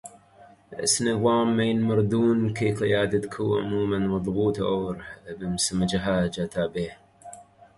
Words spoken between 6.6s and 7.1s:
ہے